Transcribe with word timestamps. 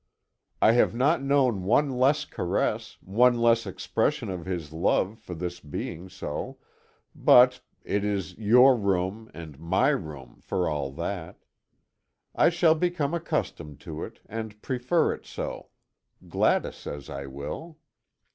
I 0.63 0.71
have 0.71 0.95
not 0.95 1.21
known 1.21 1.61
one 1.61 1.91
less 1.91 2.25
caress, 2.25 2.97
one 3.01 3.37
less 3.39 3.67
expression 3.67 4.29
of 4.31 4.47
his 4.47 4.73
love, 4.73 5.19
for 5.19 5.35
this 5.35 5.59
being 5.59 6.09
so, 6.09 6.57
but 7.13 7.61
it 7.83 8.03
is 8.03 8.35
"your 8.39 8.75
room" 8.75 9.29
and 9.35 9.59
"my 9.59 9.89
room" 9.89 10.39
for 10.41 10.67
all 10.67 10.91
that. 10.93 11.37
I 12.33 12.49
shall 12.49 12.73
become 12.73 13.13
accustomed 13.13 13.79
to 13.81 14.03
it, 14.03 14.21
and 14.25 14.59
prefer 14.63 15.13
it 15.13 15.27
so 15.27 15.67
Gladys 16.27 16.77
says 16.77 17.07
I 17.07 17.27
will. 17.27 17.77